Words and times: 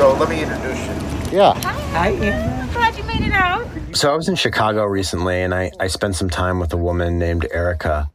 So 0.00 0.14
let 0.14 0.30
me 0.30 0.42
introduce 0.42 0.78
you. 0.86 1.36
Yeah. 1.38 1.52
Hi, 1.92 2.08
Ann. 2.12 2.72
Glad 2.72 2.96
you 2.96 3.04
made 3.04 3.20
it 3.20 3.32
out. 3.32 3.68
So 3.92 4.10
I 4.10 4.16
was 4.16 4.30
in 4.30 4.34
Chicago 4.34 4.86
recently 4.86 5.42
and 5.42 5.54
I, 5.54 5.72
I 5.78 5.88
spent 5.88 6.16
some 6.16 6.30
time 6.30 6.58
with 6.58 6.72
a 6.72 6.78
woman 6.78 7.18
named 7.18 7.46
Erica. 7.50 8.10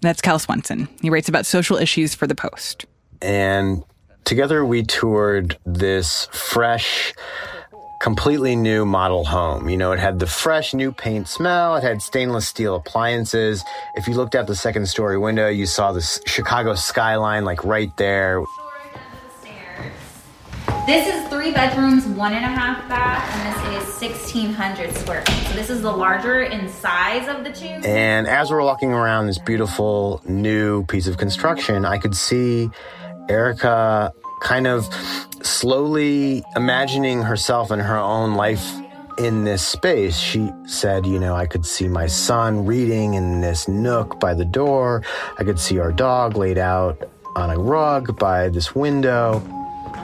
That's 0.00 0.22
Kyle 0.22 0.38
Swenson. 0.38 0.88
He 1.02 1.10
writes 1.10 1.28
about 1.28 1.44
social 1.44 1.76
issues 1.76 2.14
for 2.14 2.26
The 2.26 2.34
Post. 2.34 2.86
And 3.20 3.84
together 4.24 4.64
we 4.64 4.82
toured 4.82 5.58
this 5.66 6.24
fresh, 6.32 7.12
completely 8.00 8.56
new 8.56 8.86
model 8.86 9.26
home. 9.26 9.68
You 9.68 9.76
know, 9.76 9.92
it 9.92 9.98
had 9.98 10.20
the 10.20 10.26
fresh 10.26 10.72
new 10.72 10.90
paint 10.90 11.28
smell, 11.28 11.76
it 11.76 11.82
had 11.82 12.00
stainless 12.00 12.48
steel 12.48 12.76
appliances. 12.76 13.62
If 13.94 14.08
you 14.08 14.14
looked 14.14 14.34
out 14.34 14.46
the 14.46 14.56
second 14.56 14.86
story 14.86 15.18
window, 15.18 15.48
you 15.48 15.66
saw 15.66 15.92
the 15.92 16.00
Chicago 16.00 16.74
skyline 16.76 17.44
like 17.44 17.62
right 17.62 17.94
there. 17.98 18.42
This 20.86 21.12
is 21.12 21.28
three 21.28 21.52
bedrooms, 21.52 22.06
one 22.06 22.32
and 22.32 22.44
a 22.44 22.48
half 22.48 22.88
bath, 22.88 23.28
and 23.34 23.82
this 23.82 23.88
is 23.88 24.00
1,600 24.00 24.96
square 24.96 25.20
feet. 25.22 25.48
So 25.48 25.54
this 25.54 25.68
is 25.68 25.82
the 25.82 25.90
larger 25.90 26.42
in 26.42 26.68
size 26.68 27.26
of 27.26 27.42
the 27.42 27.50
two. 27.50 27.66
And 27.66 28.28
as 28.28 28.52
we're 28.52 28.62
walking 28.62 28.92
around 28.92 29.26
this 29.26 29.40
beautiful 29.40 30.22
new 30.28 30.84
piece 30.84 31.08
of 31.08 31.16
construction, 31.16 31.84
I 31.84 31.98
could 31.98 32.14
see 32.14 32.70
Erica 33.28 34.12
kind 34.40 34.68
of 34.68 34.86
slowly 35.42 36.44
imagining 36.54 37.20
herself 37.20 37.72
and 37.72 37.82
her 37.82 37.98
own 37.98 38.34
life 38.34 38.64
in 39.18 39.42
this 39.42 39.66
space. 39.66 40.16
She 40.16 40.52
said, 40.66 41.04
you 41.04 41.18
know, 41.18 41.34
I 41.34 41.46
could 41.46 41.66
see 41.66 41.88
my 41.88 42.06
son 42.06 42.64
reading 42.64 43.14
in 43.14 43.40
this 43.40 43.66
nook 43.66 44.20
by 44.20 44.34
the 44.34 44.44
door. 44.44 45.02
I 45.36 45.42
could 45.42 45.58
see 45.58 45.80
our 45.80 45.90
dog 45.90 46.36
laid 46.36 46.58
out 46.58 47.10
on 47.34 47.50
a 47.50 47.58
rug 47.58 48.16
by 48.20 48.50
this 48.50 48.72
window. 48.76 49.42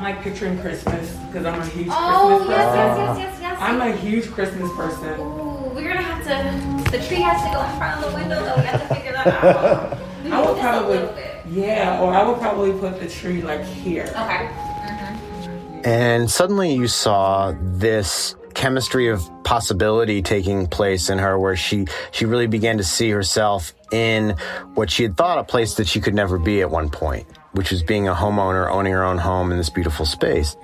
I'm 0.02 0.16
like 0.16 0.24
picturing 0.24 0.58
Christmas 0.58 1.12
because 1.28 1.46
I'm 1.46 1.60
a 1.60 1.66
huge 1.66 1.86
Oh, 1.88 2.38
Christmas 2.40 2.58
yes, 2.58 2.74
person. 2.74 2.98
yes, 3.06 3.18
yes, 3.18 3.38
yes, 3.40 3.40
yes. 3.40 3.58
I'm 3.60 3.80
a 3.80 3.92
huge 3.94 4.26
Christmas 4.32 4.70
person. 4.72 5.20
Ooh, 5.20 5.70
we're 5.72 5.86
gonna 5.88 6.02
have 6.02 6.24
to. 6.24 6.90
The 6.90 6.98
tree 7.06 7.20
has 7.20 7.40
to 7.44 7.52
go 7.52 7.62
in 7.62 7.76
front 7.78 8.04
of 8.04 8.10
the 8.10 8.18
window, 8.18 8.44
though. 8.44 8.56
We 8.56 8.66
have 8.66 8.88
to 8.88 8.94
figure 8.96 9.12
that 9.12 9.26
out. 9.28 9.98
I 10.32 10.40
would 10.40 10.48
move 10.48 10.56
a 10.56 10.60
probably, 10.60 10.98
bit. 10.98 11.46
yeah, 11.50 12.00
or 12.00 12.12
I 12.12 12.28
would 12.28 12.40
probably 12.40 12.72
put 12.80 12.98
the 12.98 13.08
tree 13.08 13.42
like 13.42 13.62
here. 13.64 14.02
Okay. 14.08 14.48
Mm-hmm. 14.48 15.80
And 15.84 16.28
suddenly 16.28 16.74
you 16.74 16.88
saw 16.88 17.54
this 17.60 18.34
chemistry 18.54 19.06
of 19.06 19.22
possibility 19.44 20.20
taking 20.20 20.66
place 20.66 21.10
in 21.10 21.18
her 21.18 21.38
where 21.38 21.54
she 21.54 21.86
she 22.10 22.24
really 22.24 22.48
began 22.48 22.76
to 22.78 22.84
see 22.84 23.10
herself 23.10 23.72
in 23.92 24.30
what 24.74 24.90
she 24.90 25.04
had 25.04 25.16
thought 25.16 25.38
a 25.38 25.44
place 25.44 25.74
that 25.74 25.86
she 25.86 26.00
could 26.00 26.14
never 26.14 26.38
be 26.40 26.60
at 26.60 26.70
one 26.72 26.90
point, 26.90 27.24
which 27.52 27.72
is 27.72 27.82
being 27.82 28.08
a 28.08 28.14
homeowner, 28.14 28.70
owning 28.70 28.92
her 28.92 29.04
own 29.04 29.18
home 29.18 29.50
in 29.52 29.58
this 29.58 29.70
beautiful 29.70 30.06
space. 30.06 30.56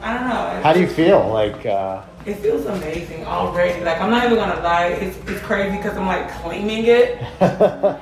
I 0.00 0.14
don't 0.14 0.28
know. 0.28 0.46
It, 0.58 0.62
How 0.62 0.72
do 0.72 0.80
you 0.80 0.86
feel? 0.88 1.28
Like 1.28 1.66
uh 1.66 2.02
it 2.26 2.34
feels 2.36 2.66
amazing 2.66 3.26
already. 3.26 3.82
Like 3.84 4.00
I'm 4.00 4.10
not 4.10 4.24
even 4.24 4.36
gonna 4.36 4.60
lie, 4.62 4.86
it's, 4.88 5.16
it's 5.28 5.40
crazy 5.40 5.76
because 5.76 5.96
I'm 5.96 6.06
like 6.06 6.30
claiming 6.40 6.84
it. 6.86 7.18
The 7.40 7.98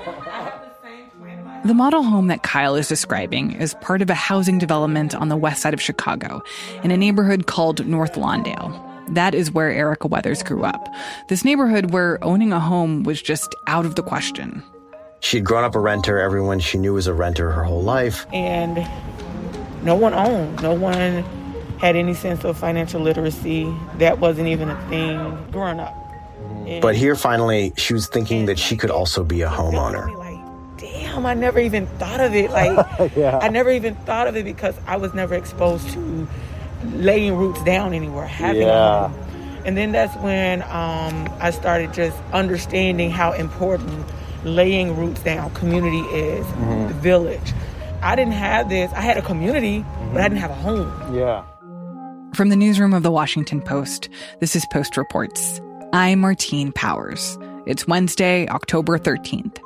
same 0.83 1.11
plan 1.21 1.39
in 1.39 1.45
my 1.45 1.61
The 1.63 1.75
model 1.75 2.03
home 2.03 2.27
that 2.29 2.43
Kyle 2.43 2.75
is 2.77 2.89
describing 2.89 3.53
is 3.53 3.75
part 3.81 4.03
of 4.03 4.11
a 4.11 4.15
housing 4.15 4.59
development 4.59 5.15
on 5.15 5.29
the 5.29 5.37
west 5.37 5.63
side 5.63 5.75
of 5.75 5.81
Chicago 5.81 6.43
in 6.83 6.91
a 6.91 6.97
neighborhood 6.97 7.47
called 7.47 7.87
North 7.87 8.15
Lawndale. 8.15 8.85
That 9.15 9.35
is 9.35 9.51
where 9.51 9.71
Erica 9.71 10.07
Weathers 10.07 10.43
grew 10.43 10.65
up. 10.65 10.87
This 11.29 11.45
neighborhood 11.45 11.93
where 11.93 12.23
owning 12.23 12.53
a 12.53 12.61
home 12.61 13.05
was 13.05 13.23
just 13.23 13.55
out 13.67 13.87
of 13.87 13.95
the 13.95 14.03
question. 14.03 14.63
She 15.21 15.39
had 15.39 15.45
grown 15.45 15.65
up 15.65 15.75
a 15.75 15.81
renter, 15.81 16.19
everyone 16.19 16.61
she 16.61 16.79
knew 16.79 16.95
was 16.95 17.07
a 17.07 17.15
renter 17.15 17.51
her 17.53 17.65
whole 17.65 17.83
life. 17.83 18.27
and 18.33 18.77
no 19.85 19.95
one 19.95 20.13
owned. 20.15 20.61
No 20.63 20.75
one 20.75 21.23
had 21.79 21.95
any 21.97 22.13
sense 22.15 22.45
of 22.45 22.57
financial 22.59 23.01
literacy. 23.01 23.73
That 23.99 24.19
wasn't 24.19 24.49
even 24.49 24.69
a 24.71 24.89
thing 24.89 25.39
growing 25.53 25.79
up. 25.81 25.95
And 26.67 26.83
But 26.83 26.97
here 26.97 27.15
finally 27.15 27.73
she 27.77 27.95
was 27.95 28.09
thinking 28.09 28.47
that 28.47 28.59
she 28.59 28.77
could 28.77 28.91
also 28.91 29.23
be 29.25 29.43
a 29.43 29.49
that 29.49 29.57
made 29.59 29.71
me 29.71 29.77
homeowner. 29.79 30.17
Like, 30.19 30.79
damn, 30.79 31.25
I 31.27 31.35
never 31.35 31.61
even 31.61 31.87
thought 31.87 32.21
of 32.21 32.35
it. 32.35 32.51
Like, 32.51 33.17
I 33.17 33.49
never 33.49 33.71
even 33.71 33.95
thought 33.97 34.27
of 34.27 34.37
it 34.37 34.45
because 34.45 34.75
I 34.87 34.97
was 34.97 35.15
never 35.15 35.35
exposed 35.37 35.89
to 35.91 36.27
laying 36.95 37.37
roots 37.37 37.63
down 37.65 37.95
anywhere, 37.95 38.27
having 38.27 38.63
Yeah. 38.63 39.05
a 39.05 39.09
home. 39.09 39.25
And 39.65 39.77
then 39.77 39.93
that's 39.93 40.17
when 40.17 40.63
um, 40.63 41.29
I 41.41 41.51
started 41.51 41.93
just 41.93 42.17
understanding 42.33 43.11
how 43.11 43.33
important 43.33 44.07
laying 44.45 44.97
roots 44.97 45.23
down, 45.23 45.53
community 45.55 46.01
is, 46.01 46.47
mm-hmm. 46.47 46.89
the 46.89 46.95
village. 46.95 47.53
I 48.03 48.15
didn't 48.17 48.35
have 48.35 48.69
this. 48.69 48.93
I 48.93 49.01
had 49.01 49.17
a 49.17 49.23
community, 49.23 49.81
but 49.81 49.89
I 49.89 50.05
mm-hmm. 50.05 50.23
didn't 50.23 50.39
have 50.39 50.51
a 50.51 50.55
home. 50.55 51.15
Yeah. 51.15 51.45
From 52.35 52.51
the 52.51 52.57
newsroom 52.57 52.93
of 52.95 53.03
the 53.03 53.11
Washington 53.11 53.61
Post, 53.61 54.09
this 54.41 54.55
is 54.55 54.65
Post 54.73 54.97
Reports. 54.97 55.61
I'm 55.93 56.21
Martine 56.21 56.73
Powers. 56.73 57.39
It's 57.67 57.87
Wednesday, 57.87 58.47
October 58.49 58.99
13th. 58.99 59.59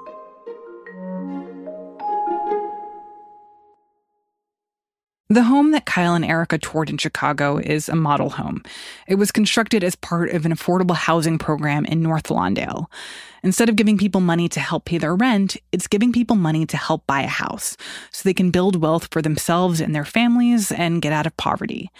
The 5.32 5.44
home 5.44 5.70
that 5.70 5.86
Kyle 5.86 6.14
and 6.14 6.26
Erica 6.26 6.58
toured 6.58 6.90
in 6.90 6.98
Chicago 6.98 7.56
is 7.56 7.88
a 7.88 7.96
model 7.96 8.28
home. 8.28 8.62
It 9.08 9.14
was 9.14 9.32
constructed 9.32 9.82
as 9.82 9.96
part 9.96 10.28
of 10.28 10.44
an 10.44 10.52
affordable 10.52 10.94
housing 10.94 11.38
program 11.38 11.86
in 11.86 12.02
North 12.02 12.24
Lawndale. 12.24 12.84
Instead 13.42 13.70
of 13.70 13.76
giving 13.76 13.96
people 13.96 14.20
money 14.20 14.46
to 14.50 14.60
help 14.60 14.84
pay 14.84 14.98
their 14.98 15.14
rent, 15.14 15.56
it's 15.72 15.86
giving 15.86 16.12
people 16.12 16.36
money 16.36 16.66
to 16.66 16.76
help 16.76 17.06
buy 17.06 17.22
a 17.22 17.28
house 17.28 17.78
so 18.10 18.20
they 18.22 18.34
can 18.34 18.50
build 18.50 18.82
wealth 18.82 19.08
for 19.10 19.22
themselves 19.22 19.80
and 19.80 19.94
their 19.94 20.04
families 20.04 20.70
and 20.70 21.00
get 21.00 21.14
out 21.14 21.26
of 21.26 21.34
poverty. 21.38 21.90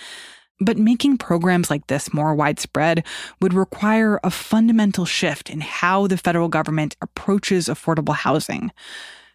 But 0.61 0.77
making 0.77 1.17
programs 1.17 1.71
like 1.71 1.87
this 1.87 2.13
more 2.13 2.35
widespread 2.35 3.03
would 3.41 3.55
require 3.55 4.21
a 4.23 4.31
fundamental 4.31 5.07
shift 5.07 5.49
in 5.49 5.63
how 5.63 6.07
the 6.07 6.19
federal 6.19 6.49
government 6.49 6.97
approaches 7.01 7.69
affordable 7.69 8.15
housing. 8.15 8.73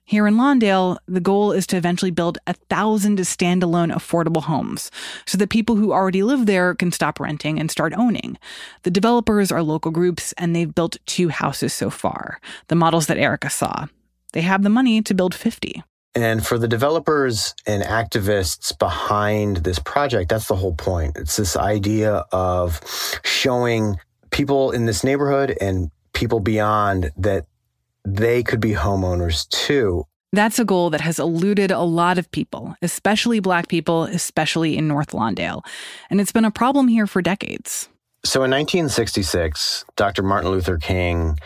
Here 0.09 0.25
in 0.25 0.35
Lawndale, 0.35 0.99
the 1.05 1.19
goal 1.19 1.51
is 1.51 1.67
to 1.67 1.75
eventually 1.75 2.11
build 2.11 2.37
a 2.47 2.53
thousand 2.53 3.19
standalone 3.19 3.91
affordable 3.91 4.43
homes 4.43 4.89
so 5.25 5.37
that 5.37 5.49
people 5.49 5.75
who 5.75 5.91
already 5.91 6.23
live 6.23 6.45
there 6.45 6.73
can 6.75 6.93
stop 6.93 7.19
renting 7.19 7.59
and 7.59 7.69
start 7.69 7.91
owning. 7.93 8.37
The 8.83 8.89
developers 8.89 9.51
are 9.51 9.61
local 9.61 9.91
groups 9.91 10.33
and 10.37 10.55
they've 10.55 10.73
built 10.73 10.95
two 11.07 11.27
houses 11.27 11.73
so 11.73 11.89
far, 11.89 12.39
the 12.69 12.75
models 12.75 13.07
that 13.07 13.17
Erica 13.17 13.49
saw. 13.49 13.87
They 14.31 14.43
have 14.43 14.63
the 14.63 14.69
money 14.69 15.01
to 15.01 15.13
build 15.13 15.35
50. 15.35 15.83
And 16.15 16.47
for 16.47 16.57
the 16.57 16.69
developers 16.69 17.53
and 17.65 17.83
activists 17.83 18.79
behind 18.79 19.57
this 19.57 19.77
project, 19.77 20.29
that's 20.29 20.47
the 20.47 20.55
whole 20.55 20.75
point. 20.75 21.17
It's 21.17 21.35
this 21.35 21.57
idea 21.57 22.23
of 22.31 22.79
showing 23.25 23.97
people 24.31 24.71
in 24.71 24.85
this 24.85 25.03
neighborhood 25.03 25.57
and 25.59 25.91
people 26.13 26.39
beyond 26.39 27.11
that 27.17 27.45
they 28.07 28.41
could 28.41 28.61
be 28.61 28.71
homeowners 28.71 29.47
too. 29.49 30.05
That's 30.31 30.59
a 30.59 30.65
goal 30.65 30.89
that 30.91 31.01
has 31.01 31.19
eluded 31.19 31.71
a 31.71 31.81
lot 31.81 32.17
of 32.17 32.31
people, 32.31 32.75
especially 32.81 33.39
Black 33.39 33.67
people, 33.67 34.03
especially 34.03 34.77
in 34.77 34.87
North 34.87 35.09
Lawndale. 35.09 35.65
And 36.09 36.21
it's 36.21 36.31
been 36.31 36.45
a 36.45 36.51
problem 36.51 36.87
here 36.87 37.07
for 37.07 37.21
decades. 37.21 37.89
So 38.23 38.39
in 38.39 38.51
1966, 38.51 39.85
Dr. 39.95 40.23
Martin 40.23 40.51
Luther 40.51 40.77
King 40.77 41.37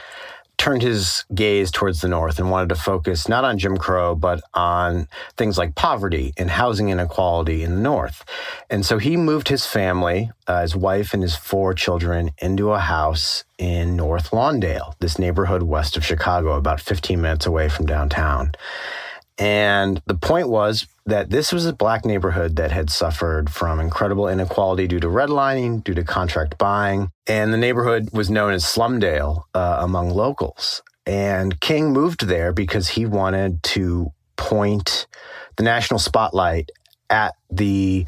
turned 0.61 0.83
his 0.83 1.25
gaze 1.33 1.71
towards 1.71 2.01
the 2.01 2.07
North 2.07 2.37
and 2.37 2.51
wanted 2.51 2.69
to 2.69 2.75
focus 2.75 3.27
not 3.27 3.43
on 3.43 3.57
Jim 3.57 3.77
Crow, 3.77 4.13
but 4.13 4.43
on 4.53 5.07
things 5.35 5.57
like 5.57 5.73
poverty 5.73 6.35
and 6.37 6.51
housing 6.51 6.89
inequality 6.89 7.63
in 7.63 7.73
the 7.73 7.81
North. 7.81 8.23
And 8.69 8.85
so 8.85 8.99
he 8.99 9.17
moved 9.17 9.47
his 9.47 9.65
family, 9.65 10.29
uh, 10.45 10.61
his 10.61 10.75
wife 10.75 11.15
and 11.15 11.23
his 11.23 11.35
four 11.35 11.73
children, 11.73 12.29
into 12.37 12.69
a 12.73 12.77
house 12.77 13.43
in 13.57 13.95
North 13.95 14.29
Lawndale, 14.29 14.93
this 14.99 15.17
neighborhood 15.17 15.63
west 15.63 15.97
of 15.97 16.05
Chicago, 16.05 16.51
about 16.51 16.79
15 16.79 17.19
minutes 17.19 17.47
away 17.47 17.67
from 17.67 17.87
downtown. 17.87 18.51
And 19.41 20.03
the 20.05 20.13
point 20.13 20.49
was 20.49 20.85
that 21.07 21.31
this 21.31 21.51
was 21.51 21.65
a 21.65 21.73
black 21.73 22.05
neighborhood 22.05 22.57
that 22.57 22.71
had 22.71 22.91
suffered 22.91 23.49
from 23.49 23.79
incredible 23.79 24.27
inequality 24.27 24.85
due 24.87 24.99
to 24.99 25.07
redlining, 25.07 25.83
due 25.83 25.95
to 25.95 26.03
contract 26.03 26.59
buying. 26.59 27.09
And 27.25 27.51
the 27.51 27.57
neighborhood 27.57 28.09
was 28.13 28.29
known 28.29 28.53
as 28.53 28.63
Slumdale 28.63 29.45
uh, 29.55 29.77
among 29.79 30.11
locals. 30.11 30.83
And 31.07 31.59
King 31.59 31.91
moved 31.91 32.27
there 32.27 32.53
because 32.53 32.89
he 32.89 33.07
wanted 33.07 33.63
to 33.63 34.13
point 34.37 35.07
the 35.57 35.63
national 35.63 35.99
spotlight 35.99 36.69
at 37.09 37.33
the 37.49 38.05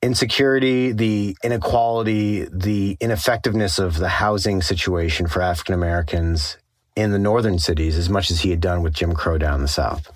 insecurity, 0.00 0.92
the 0.92 1.36
inequality, 1.42 2.46
the 2.52 2.96
ineffectiveness 3.00 3.80
of 3.80 3.98
the 3.98 4.08
housing 4.08 4.62
situation 4.62 5.26
for 5.26 5.42
African 5.42 5.74
Americans 5.74 6.56
in 6.94 7.10
the 7.10 7.18
northern 7.18 7.58
cities 7.58 7.98
as 7.98 8.08
much 8.08 8.30
as 8.30 8.42
he 8.42 8.50
had 8.50 8.60
done 8.60 8.82
with 8.82 8.94
Jim 8.94 9.12
Crow 9.12 9.38
down 9.38 9.60
the 9.60 9.68
South. 9.68 10.15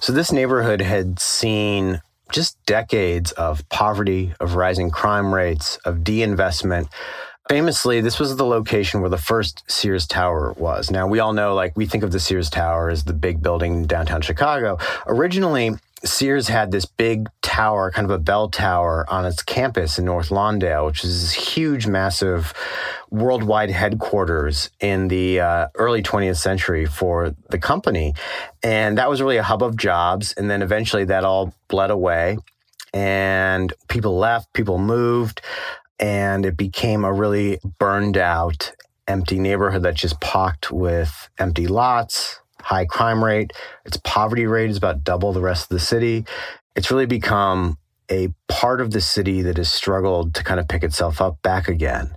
So 0.00 0.12
this 0.12 0.32
neighborhood 0.32 0.80
had 0.80 1.18
seen 1.18 2.02
just 2.30 2.62
decades 2.66 3.32
of 3.32 3.68
poverty, 3.68 4.34
of 4.40 4.54
rising 4.54 4.90
crime 4.90 5.34
rates, 5.34 5.76
of 5.84 6.04
de-investment. 6.04 6.88
Famously, 7.48 8.02
this 8.02 8.18
was 8.18 8.36
the 8.36 8.44
location 8.44 9.00
where 9.00 9.08
the 9.08 9.16
first 9.16 9.64
Sears 9.66 10.06
Tower 10.06 10.52
was. 10.58 10.90
Now, 10.90 11.06
we 11.06 11.18
all 11.18 11.32
know, 11.32 11.54
like, 11.54 11.74
we 11.76 11.86
think 11.86 12.04
of 12.04 12.12
the 12.12 12.20
Sears 12.20 12.50
Tower 12.50 12.90
as 12.90 13.04
the 13.04 13.14
big 13.14 13.42
building 13.42 13.72
in 13.72 13.86
downtown 13.86 14.20
Chicago. 14.20 14.78
Originally, 15.06 15.70
Sears 16.04 16.48
had 16.48 16.70
this 16.70 16.84
big 16.84 17.28
tower, 17.42 17.90
kind 17.90 18.04
of 18.04 18.10
a 18.10 18.18
bell 18.18 18.48
tower 18.48 19.04
on 19.08 19.26
its 19.26 19.42
campus 19.42 19.98
in 19.98 20.04
North 20.04 20.28
Lawndale, 20.28 20.86
which 20.86 21.02
is 21.02 21.22
this 21.22 21.32
huge, 21.32 21.86
massive 21.86 22.54
worldwide 23.10 23.70
headquarters 23.70 24.70
in 24.80 25.08
the 25.08 25.40
uh, 25.40 25.68
early 25.74 26.02
20th 26.02 26.36
century 26.36 26.86
for 26.86 27.34
the 27.50 27.58
company. 27.58 28.14
And 28.62 28.98
that 28.98 29.10
was 29.10 29.20
really 29.20 29.38
a 29.38 29.42
hub 29.42 29.62
of 29.62 29.76
jobs. 29.76 30.32
And 30.34 30.48
then 30.48 30.62
eventually 30.62 31.04
that 31.06 31.24
all 31.24 31.52
bled 31.68 31.90
away 31.90 32.38
and 32.94 33.72
people 33.88 34.16
left, 34.16 34.52
people 34.52 34.78
moved, 34.78 35.40
and 35.98 36.46
it 36.46 36.56
became 36.56 37.04
a 37.04 37.12
really 37.12 37.58
burned 37.78 38.16
out, 38.16 38.72
empty 39.06 39.38
neighborhood 39.38 39.82
that 39.82 39.94
just 39.94 40.20
pocked 40.20 40.70
with 40.70 41.28
empty 41.38 41.66
lots, 41.66 42.40
high 42.62 42.84
crime 42.84 43.22
rate. 43.22 43.52
Its 43.84 43.98
poverty 44.04 44.46
rate 44.46 44.70
is 44.70 44.76
about 44.76 45.04
double 45.04 45.32
the 45.32 45.40
rest 45.40 45.64
of 45.64 45.68
the 45.68 45.80
city. 45.80 46.24
It's 46.74 46.90
really 46.90 47.06
become 47.06 47.78
a 48.10 48.28
part 48.48 48.80
of 48.80 48.90
the 48.90 49.00
city 49.00 49.42
that 49.42 49.56
has 49.56 49.70
struggled 49.70 50.34
to 50.34 50.44
kind 50.44 50.60
of 50.60 50.68
pick 50.68 50.82
itself 50.82 51.20
up 51.20 51.42
back 51.42 51.68
again. 51.68 52.16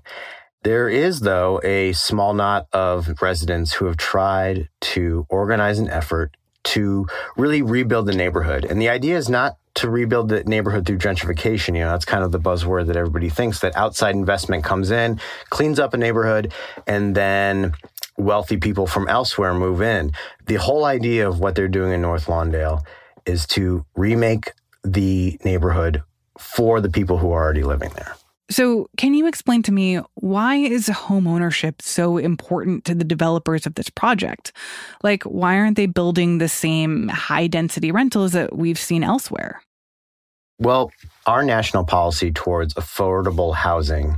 There 0.63 0.87
is, 0.87 1.21
though, 1.21 1.59
a 1.63 1.91
small 1.93 2.33
knot 2.33 2.67
of 2.71 3.21
residents 3.21 3.73
who 3.73 3.85
have 3.85 3.97
tried 3.97 4.69
to 4.81 5.25
organize 5.29 5.79
an 5.79 5.89
effort 5.89 6.37
to 6.63 7.07
really 7.35 7.63
rebuild 7.63 8.05
the 8.05 8.13
neighborhood. 8.13 8.65
And 8.65 8.79
the 8.79 8.89
idea 8.89 9.17
is 9.17 9.27
not 9.27 9.57
to 9.73 9.89
rebuild 9.89 10.29
the 10.29 10.43
neighborhood 10.43 10.85
through 10.85 10.99
gentrification. 10.99 11.75
You 11.75 11.85
know, 11.85 11.91
that's 11.91 12.05
kind 12.05 12.23
of 12.23 12.31
the 12.31 12.39
buzzword 12.39 12.87
that 12.87 12.95
everybody 12.97 13.29
thinks 13.29 13.59
that 13.61 13.75
outside 13.75 14.15
investment 14.15 14.63
comes 14.63 14.91
in, 14.91 15.19
cleans 15.49 15.79
up 15.79 15.93
a 15.93 15.97
neighborhood, 15.97 16.53
and 16.85 17.15
then 17.15 17.73
wealthy 18.21 18.57
people 18.57 18.87
from 18.87 19.07
elsewhere 19.07 19.53
move 19.53 19.81
in. 19.81 20.11
The 20.45 20.55
whole 20.55 20.85
idea 20.85 21.27
of 21.27 21.39
what 21.39 21.55
they're 21.55 21.67
doing 21.67 21.93
in 21.93 22.01
North 22.01 22.25
Lawndale 22.25 22.83
is 23.25 23.45
to 23.47 23.85
remake 23.95 24.51
the 24.83 25.39
neighborhood 25.43 26.03
for 26.37 26.81
the 26.81 26.89
people 26.89 27.17
who 27.17 27.31
are 27.31 27.43
already 27.43 27.63
living 27.63 27.91
there. 27.95 28.15
So, 28.49 28.89
can 28.97 29.13
you 29.13 29.27
explain 29.27 29.63
to 29.63 29.71
me 29.71 29.99
why 30.15 30.55
is 30.55 30.87
home 30.87 31.25
ownership 31.25 31.81
so 31.81 32.17
important 32.17 32.83
to 32.83 32.93
the 32.93 33.05
developers 33.05 33.65
of 33.65 33.75
this 33.75 33.89
project? 33.89 34.51
Like, 35.03 35.23
why 35.23 35.55
aren't 35.55 35.77
they 35.77 35.85
building 35.85 36.37
the 36.37 36.49
same 36.49 37.07
high 37.07 37.47
density 37.47 37.93
rentals 37.93 38.33
that 38.33 38.57
we've 38.57 38.79
seen 38.79 39.05
elsewhere? 39.05 39.61
Well, 40.59 40.91
our 41.25 41.43
national 41.43 41.85
policy 41.85 42.31
towards 42.31 42.73
affordable 42.73 43.55
housing 43.55 44.17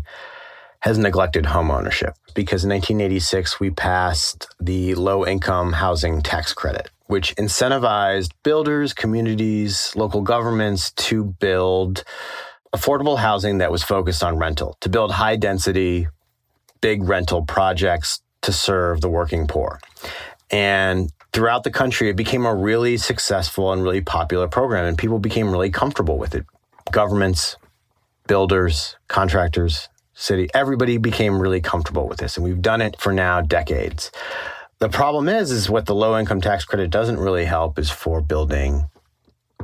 has 0.84 0.98
neglected 0.98 1.46
home 1.46 1.72
ownership 1.72 2.14
because 2.34 2.66
in 2.66 2.70
1986 2.70 3.58
we 3.58 3.70
passed 3.70 4.54
the 4.60 4.94
low 4.96 5.26
income 5.26 5.72
housing 5.72 6.22
tax 6.22 6.54
credit, 6.54 6.90
which 7.08 7.34
incentivized 7.38 8.32
builders, 8.44 8.92
communities, 8.92 9.96
local 9.96 10.22
governments 10.22 10.92
to 10.92 11.24
build 11.24 12.04
affordable 12.76 13.18
housing 13.18 13.60
that 13.60 13.72
was 13.72 13.82
focused 13.82 14.22
on 14.26 14.38
rental, 14.38 14.76
to 14.82 14.90
build 14.90 15.14
high 15.14 15.38
density, 15.38 16.10
big 16.82 17.02
rental 17.04 17.46
projects 17.46 18.22
to 18.42 18.52
serve 18.52 19.00
the 19.00 19.10
working 19.10 19.48
poor. 19.48 19.80
And 20.52 21.14
throughout 21.32 21.64
the 21.64 21.72
country, 21.72 22.10
it 22.10 22.18
became 22.18 22.46
a 22.46 22.54
really 22.54 22.98
successful 22.98 23.72
and 23.72 23.82
really 23.82 24.02
popular 24.02 24.50
program, 24.50 24.84
and 24.84 24.98
people 24.98 25.20
became 25.20 25.50
really 25.50 25.70
comfortable 25.70 26.18
with 26.18 26.36
it. 26.36 26.46
Governments, 26.92 27.56
builders, 28.28 28.98
contractors, 29.08 29.88
city. 30.14 30.50
Everybody 30.54 30.98
became 30.98 31.40
really 31.40 31.62
comfortable 31.62 32.08
with 32.08 32.20
this, 32.20 32.38
and 32.38 32.44
we've 32.44 32.62
done 32.62 32.82
it 32.82 33.00
for 33.00 33.14
now 33.14 33.42
decades. 33.42 34.12
The 34.80 34.90
problem 34.90 35.30
is, 35.30 35.52
is 35.52 35.70
what 35.70 35.86
the 35.86 35.96
low 35.96 36.18
income 36.20 36.42
tax 36.42 36.66
credit 36.66 36.90
doesn't 36.90 37.20
really 37.20 37.46
help 37.46 37.80
is 37.80 37.90
for 37.90 38.22
building 38.22 38.90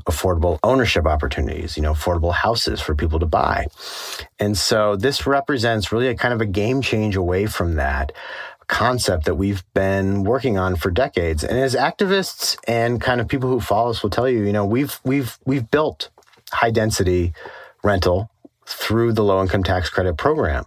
affordable 0.05 0.59
ownership 0.63 1.05
opportunities, 1.05 1.75
you 1.75 1.83
know, 1.83 1.93
affordable 1.93 2.33
houses 2.33 2.79
for 2.79 2.95
people 2.95 3.19
to 3.19 3.25
buy. 3.25 3.67
And 4.39 4.57
so 4.57 4.95
this 4.95 5.27
represents 5.27 5.91
really 5.91 6.07
a 6.07 6.15
kind 6.15 6.33
of 6.33 6.41
a 6.41 6.45
game 6.45 6.81
change 6.81 7.15
away 7.15 7.47
from 7.47 7.75
that 7.75 8.11
concept 8.67 9.25
that 9.25 9.35
we've 9.35 9.63
been 9.73 10.23
working 10.23 10.57
on 10.57 10.75
for 10.75 10.91
decades. 10.91 11.43
And 11.43 11.59
as 11.59 11.75
activists 11.75 12.57
and 12.67 13.01
kind 13.01 13.19
of 13.19 13.27
people 13.27 13.49
who 13.49 13.59
follow 13.59 13.89
us 13.89 14.01
will 14.01 14.09
tell 14.11 14.29
you, 14.29 14.43
you 14.43 14.53
know, 14.53 14.65
we've 14.65 14.99
we've 15.03 15.37
we've 15.45 15.69
built 15.69 16.09
high 16.51 16.71
density 16.71 17.33
rental 17.83 18.29
through 18.69 19.13
the 19.13 19.23
low 19.23 19.41
income 19.41 19.63
tax 19.63 19.89
credit 19.89 20.17
program. 20.17 20.65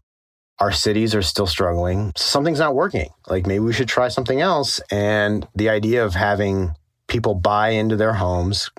Our 0.58 0.72
cities 0.72 1.14
are 1.14 1.22
still 1.22 1.46
struggling. 1.46 2.12
Something's 2.16 2.58
not 2.58 2.74
working. 2.74 3.10
Like 3.28 3.46
maybe 3.46 3.60
we 3.60 3.72
should 3.72 3.88
try 3.88 4.08
something 4.08 4.40
else. 4.40 4.80
And 4.90 5.46
the 5.54 5.68
idea 5.68 6.04
of 6.04 6.14
having 6.14 6.74
people 7.08 7.34
buy 7.34 7.70
into 7.70 7.96
their 7.96 8.12
homes, 8.12 8.70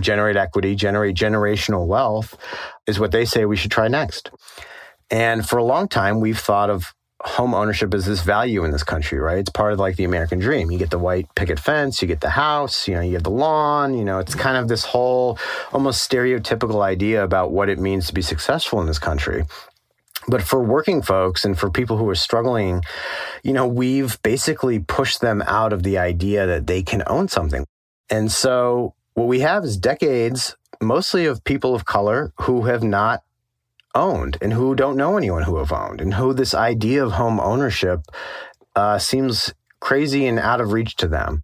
generate 0.00 0.36
equity, 0.36 0.74
generate 0.74 1.16
generational 1.16 1.86
wealth 1.86 2.36
is 2.86 2.98
what 2.98 3.12
they 3.12 3.24
say 3.24 3.44
we 3.44 3.56
should 3.56 3.70
try 3.70 3.88
next. 3.88 4.30
And 5.10 5.48
for 5.48 5.58
a 5.58 5.64
long 5.64 5.88
time, 5.88 6.20
we've 6.20 6.38
thought 6.38 6.70
of 6.70 6.94
home 7.22 7.54
ownership 7.54 7.92
is 7.92 8.06
this 8.06 8.22
value 8.22 8.64
in 8.64 8.70
this 8.70 8.82
country, 8.82 9.18
right? 9.18 9.38
It's 9.38 9.50
part 9.50 9.72
of 9.72 9.78
like 9.78 9.96
the 9.96 10.04
American 10.04 10.38
dream. 10.38 10.70
You 10.70 10.78
get 10.78 10.90
the 10.90 10.98
white 10.98 11.26
picket 11.34 11.60
fence, 11.60 12.00
you 12.00 12.08
get 12.08 12.20
the 12.20 12.30
house, 12.30 12.88
you 12.88 12.94
know, 12.94 13.02
you 13.02 13.14
have 13.14 13.24
the 13.24 13.30
lawn, 13.30 13.94
you 13.94 14.04
know, 14.04 14.18
it's 14.18 14.34
kind 14.34 14.56
of 14.56 14.68
this 14.68 14.84
whole 14.84 15.38
almost 15.72 16.08
stereotypical 16.10 16.82
idea 16.82 17.22
about 17.22 17.52
what 17.52 17.68
it 17.68 17.78
means 17.78 18.06
to 18.06 18.14
be 18.14 18.22
successful 18.22 18.80
in 18.80 18.86
this 18.86 18.98
country. 18.98 19.44
But 20.28 20.42
for 20.42 20.62
working 20.62 21.02
folks 21.02 21.44
and 21.44 21.58
for 21.58 21.70
people 21.70 21.96
who 21.96 22.08
are 22.08 22.14
struggling, 22.14 22.82
you 23.42 23.52
know, 23.52 23.66
we've 23.66 24.20
basically 24.22 24.78
pushed 24.78 25.20
them 25.20 25.42
out 25.46 25.72
of 25.72 25.82
the 25.82 25.98
idea 25.98 26.46
that 26.46 26.66
they 26.66 26.82
can 26.82 27.02
own 27.06 27.28
something. 27.28 27.66
And 28.08 28.30
so 28.32 28.94
what 29.14 29.28
we 29.28 29.40
have 29.40 29.64
is 29.64 29.76
decades 29.76 30.56
mostly 30.80 31.26
of 31.26 31.44
people 31.44 31.74
of 31.74 31.84
color 31.84 32.32
who 32.40 32.62
have 32.62 32.82
not 32.82 33.22
owned 33.94 34.38
and 34.40 34.52
who 34.52 34.74
don't 34.74 34.96
know 34.96 35.16
anyone 35.16 35.42
who 35.42 35.56
have 35.58 35.72
owned 35.72 36.00
and 36.00 36.14
who 36.14 36.32
this 36.32 36.54
idea 36.54 37.04
of 37.04 37.12
home 37.12 37.40
ownership 37.40 38.02
uh, 38.76 38.98
seems 38.98 39.52
crazy 39.80 40.26
and 40.26 40.38
out 40.38 40.60
of 40.60 40.72
reach 40.72 40.96
to 40.96 41.08
them. 41.08 41.42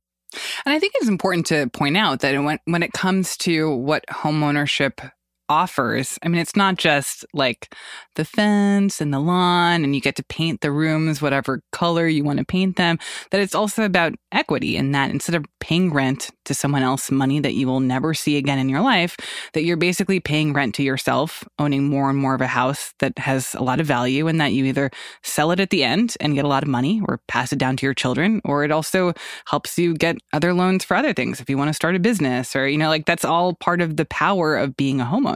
And 0.64 0.74
I 0.74 0.78
think 0.78 0.94
it's 0.96 1.08
important 1.08 1.46
to 1.46 1.68
point 1.70 1.96
out 1.96 2.20
that 2.20 2.42
when, 2.42 2.58
when 2.64 2.82
it 2.82 2.92
comes 2.92 3.36
to 3.38 3.74
what 3.74 4.08
home 4.10 4.42
ownership 4.42 5.00
offers. 5.48 6.18
I 6.22 6.28
mean, 6.28 6.40
it's 6.40 6.56
not 6.56 6.76
just 6.76 7.24
like 7.32 7.72
the 8.14 8.24
fence 8.24 9.00
and 9.00 9.12
the 9.12 9.20
lawn, 9.20 9.84
and 9.84 9.94
you 9.94 10.00
get 10.00 10.16
to 10.16 10.24
paint 10.24 10.60
the 10.60 10.72
rooms 10.72 11.22
whatever 11.22 11.62
color 11.72 12.06
you 12.06 12.24
want 12.24 12.38
to 12.38 12.44
paint 12.44 12.76
them. 12.76 12.98
That 13.30 13.40
it's 13.40 13.54
also 13.54 13.84
about 13.84 14.14
equity 14.32 14.76
in 14.76 14.92
that 14.92 15.10
instead 15.10 15.34
of 15.34 15.44
paying 15.60 15.92
rent 15.92 16.30
to 16.44 16.54
someone 16.54 16.82
else 16.82 17.10
money 17.10 17.40
that 17.40 17.54
you 17.54 17.66
will 17.66 17.80
never 17.80 18.14
see 18.14 18.36
again 18.36 18.58
in 18.58 18.68
your 18.68 18.80
life, 18.80 19.16
that 19.52 19.64
you're 19.64 19.76
basically 19.76 20.20
paying 20.20 20.52
rent 20.52 20.74
to 20.76 20.82
yourself, 20.82 21.44
owning 21.58 21.88
more 21.88 22.08
and 22.08 22.18
more 22.18 22.34
of 22.34 22.40
a 22.40 22.46
house 22.46 22.94
that 23.00 23.16
has 23.18 23.54
a 23.54 23.62
lot 23.62 23.80
of 23.80 23.86
value, 23.86 24.26
and 24.28 24.40
that 24.40 24.52
you 24.52 24.64
either 24.64 24.90
sell 25.22 25.50
it 25.50 25.60
at 25.60 25.70
the 25.70 25.84
end 25.84 26.16
and 26.20 26.34
get 26.34 26.44
a 26.44 26.48
lot 26.48 26.62
of 26.62 26.68
money 26.68 27.00
or 27.08 27.20
pass 27.28 27.52
it 27.52 27.58
down 27.58 27.76
to 27.76 27.86
your 27.86 27.94
children, 27.94 28.40
or 28.44 28.64
it 28.64 28.70
also 28.70 29.12
helps 29.46 29.78
you 29.78 29.94
get 29.94 30.16
other 30.32 30.54
loans 30.54 30.84
for 30.84 30.96
other 30.96 31.12
things 31.12 31.40
if 31.40 31.50
you 31.50 31.58
want 31.58 31.68
to 31.68 31.74
start 31.74 31.94
a 31.94 31.98
business 31.98 32.56
or, 32.56 32.68
you 32.68 32.78
know, 32.78 32.88
like 32.88 33.06
that's 33.06 33.24
all 33.24 33.54
part 33.54 33.80
of 33.80 33.96
the 33.96 34.04
power 34.06 34.56
of 34.56 34.76
being 34.76 35.00
a 35.00 35.04
homeowner 35.04 35.35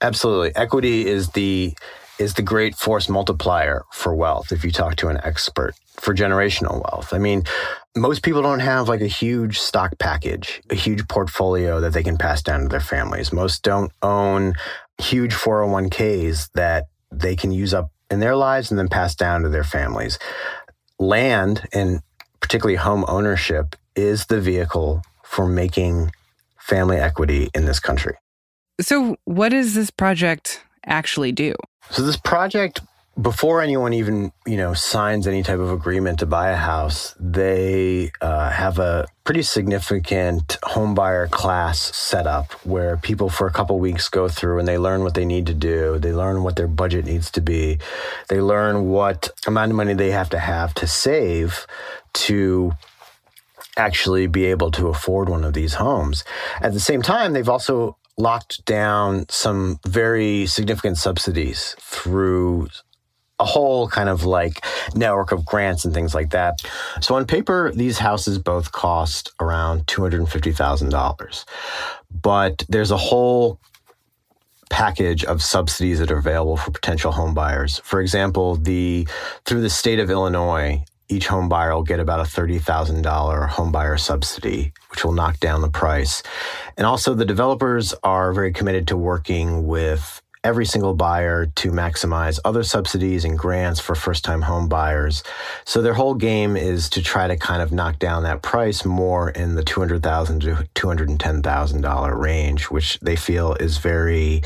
Absolutely. 0.00 0.54
Equity 0.54 1.06
is 1.06 1.30
the 1.30 1.74
is 2.18 2.34
the 2.34 2.42
great 2.42 2.74
force 2.74 3.08
multiplier 3.08 3.84
for 3.92 4.12
wealth 4.14 4.50
if 4.50 4.64
you 4.64 4.72
talk 4.72 4.96
to 4.96 5.08
an 5.08 5.20
expert 5.22 5.74
for 6.00 6.14
generational 6.14 6.82
wealth. 6.82 7.12
I 7.12 7.18
mean, 7.18 7.44
most 7.96 8.22
people 8.22 8.42
don't 8.42 8.60
have 8.60 8.88
like 8.88 9.00
a 9.00 9.06
huge 9.06 9.58
stock 9.58 9.96
package, 9.98 10.60
a 10.70 10.74
huge 10.74 11.06
portfolio 11.08 11.80
that 11.80 11.92
they 11.92 12.02
can 12.02 12.16
pass 12.16 12.42
down 12.42 12.62
to 12.62 12.68
their 12.68 12.80
families. 12.80 13.32
Most 13.32 13.62
don't 13.62 13.92
own 14.02 14.54
huge 14.98 15.32
401ks 15.32 16.50
that 16.54 16.88
they 17.12 17.36
can 17.36 17.52
use 17.52 17.72
up 17.72 17.90
in 18.10 18.20
their 18.20 18.36
lives 18.36 18.70
and 18.70 18.78
then 18.78 18.88
pass 18.88 19.14
down 19.14 19.42
to 19.42 19.48
their 19.48 19.64
families. 19.64 20.18
Land 20.98 21.68
and 21.72 22.00
particularly 22.40 22.76
home 22.76 23.04
ownership 23.06 23.76
is 23.94 24.26
the 24.26 24.40
vehicle 24.40 25.02
for 25.24 25.46
making 25.46 26.12
family 26.58 26.96
equity 26.96 27.48
in 27.54 27.64
this 27.64 27.80
country. 27.80 28.16
So, 28.80 29.16
what 29.24 29.50
does 29.50 29.74
this 29.74 29.90
project 29.90 30.62
actually 30.86 31.32
do? 31.32 31.54
So, 31.90 32.02
this 32.02 32.16
project 32.16 32.80
before 33.20 33.60
anyone 33.60 33.92
even 33.92 34.32
you 34.46 34.56
know 34.56 34.74
signs 34.74 35.26
any 35.26 35.42
type 35.42 35.58
of 35.58 35.72
agreement 35.72 36.20
to 36.20 36.26
buy 36.26 36.50
a 36.50 36.56
house, 36.56 37.14
they 37.18 38.12
uh, 38.20 38.50
have 38.50 38.78
a 38.78 39.06
pretty 39.24 39.42
significant 39.42 40.58
homebuyer 40.62 41.28
class 41.28 41.78
set 41.96 42.26
up 42.26 42.52
where 42.64 42.96
people 42.96 43.28
for 43.28 43.46
a 43.46 43.52
couple 43.52 43.78
weeks 43.78 44.08
go 44.08 44.28
through 44.28 44.58
and 44.58 44.68
they 44.68 44.78
learn 44.78 45.02
what 45.02 45.14
they 45.14 45.24
need 45.24 45.46
to 45.46 45.54
do. 45.54 45.98
They 45.98 46.12
learn 46.12 46.42
what 46.42 46.56
their 46.56 46.68
budget 46.68 47.04
needs 47.04 47.30
to 47.32 47.40
be. 47.40 47.78
They 48.28 48.40
learn 48.40 48.88
what 48.88 49.30
amount 49.46 49.72
of 49.72 49.76
money 49.76 49.94
they 49.94 50.12
have 50.12 50.30
to 50.30 50.38
have 50.38 50.72
to 50.74 50.86
save 50.86 51.66
to 52.14 52.72
actually 53.76 54.26
be 54.26 54.46
able 54.46 54.70
to 54.72 54.88
afford 54.88 55.28
one 55.28 55.44
of 55.44 55.54
these 55.54 55.74
homes. 55.74 56.24
At 56.60 56.72
the 56.72 56.80
same 56.80 57.02
time, 57.02 57.32
they've 57.32 57.48
also 57.48 57.96
locked 58.18 58.64
down 58.64 59.24
some 59.28 59.78
very 59.86 60.46
significant 60.46 60.98
subsidies 60.98 61.74
through 61.80 62.68
a 63.38 63.44
whole 63.44 63.88
kind 63.88 64.08
of 64.08 64.24
like 64.24 64.64
network 64.94 65.30
of 65.30 65.44
grants 65.44 65.84
and 65.84 65.94
things 65.94 66.14
like 66.14 66.30
that. 66.30 66.58
So 67.00 67.14
on 67.14 67.24
paper, 67.24 67.70
these 67.72 67.98
houses 67.98 68.38
both 68.38 68.72
cost 68.72 69.30
around 69.40 69.86
$250,000. 69.86 71.44
But 72.10 72.64
there's 72.68 72.90
a 72.90 72.96
whole 72.96 73.60
package 74.70 75.24
of 75.24 75.42
subsidies 75.42 75.98
that 75.98 76.10
are 76.10 76.18
available 76.18 76.56
for 76.56 76.70
potential 76.70 77.12
home 77.12 77.32
buyers. 77.32 77.80
For 77.84 78.00
example, 78.00 78.56
the 78.56 79.08
through 79.44 79.62
the 79.62 79.70
state 79.70 79.98
of 79.98 80.10
Illinois, 80.10 80.84
each 81.08 81.26
home 81.26 81.48
buyer 81.48 81.74
will 81.74 81.82
get 81.82 82.00
about 82.00 82.20
a 82.20 82.24
$30,000 82.24 83.48
home 83.48 83.72
buyer 83.72 83.96
subsidy, 83.96 84.72
which 84.90 85.04
will 85.04 85.12
knock 85.12 85.40
down 85.40 85.62
the 85.62 85.70
price. 85.70 86.22
And 86.76 86.86
also, 86.86 87.14
the 87.14 87.24
developers 87.24 87.94
are 88.02 88.32
very 88.32 88.52
committed 88.52 88.88
to 88.88 88.96
working 88.96 89.66
with 89.66 90.22
every 90.44 90.64
single 90.64 90.94
buyer 90.94 91.46
to 91.46 91.70
maximize 91.70 92.38
other 92.44 92.62
subsidies 92.62 93.24
and 93.24 93.38
grants 93.38 93.80
for 93.80 93.94
first 93.94 94.24
time 94.24 94.42
home 94.42 94.68
buyers. 94.68 95.22
So 95.64 95.82
their 95.82 95.94
whole 95.94 96.14
game 96.14 96.56
is 96.56 96.88
to 96.90 97.02
try 97.02 97.26
to 97.26 97.36
kind 97.36 97.60
of 97.60 97.72
knock 97.72 97.98
down 97.98 98.22
that 98.22 98.42
price 98.42 98.84
more 98.84 99.30
in 99.30 99.56
the 99.56 99.64
200,000 99.64 100.40
to 100.40 100.68
$210,000 100.74 102.18
range, 102.18 102.64
which 102.64 103.00
they 103.00 103.16
feel 103.16 103.54
is 103.54 103.78
very 103.78 104.42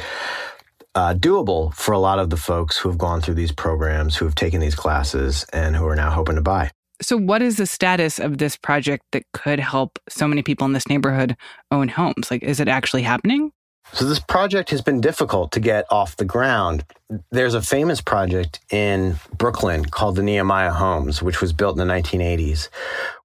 uh, 0.95 1.15
doable 1.15 1.75
for 1.75 1.93
a 1.93 1.99
lot 1.99 2.19
of 2.19 2.31
the 2.31 2.37
folks 2.37 2.77
who 2.77 2.89
have 2.89 2.99
gone 2.99 3.21
through 3.21 3.35
these 3.35 3.53
programs, 3.53 4.17
who 4.17 4.25
have 4.25 4.35
taken 4.35 4.61
these 4.61 4.75
classes, 4.75 5.47
and 5.53 5.77
who 5.77 5.87
are 5.87 5.97
now 5.97 6.11
hoping 6.11 6.37
to 6.37 6.43
buy. 6.43 6.71
So, 7.01 7.17
what 7.17 7.43
is 7.43 7.57
the 7.57 7.67
status 7.67 8.19
of 8.21 8.39
this 8.39 8.57
project 8.57 9.05
that 9.13 9.25
could 9.33 9.59
help 9.59 9.99
so 10.09 10.29
many 10.29 10.43
people 10.43 10.67
in 10.67 10.73
this 10.73 10.89
neighborhood 10.89 11.37
own 11.71 11.89
homes? 11.89 12.31
Like, 12.31 12.43
is 12.43 12.61
it 12.61 12.69
actually 12.69 13.03
happening? 13.03 13.53
So, 13.93 14.05
this 14.05 14.21
project 14.21 14.71
has 14.71 14.83
been 14.83 15.01
difficult 15.01 15.51
to 15.53 15.61
get 15.61 15.85
off 15.91 16.17
the 16.17 16.25
ground. 16.25 16.85
There's 17.31 17.55
a 17.55 17.63
famous 17.63 18.01
project 18.01 18.61
in 18.71 19.17
Brooklyn 19.37 19.85
called 19.85 20.17
the 20.17 20.23
Nehemiah 20.23 20.71
Homes, 20.71 21.23
which 21.23 21.41
was 21.41 21.53
built 21.53 21.79
in 21.79 21.87
the 21.87 21.93
1980s, 21.93 22.69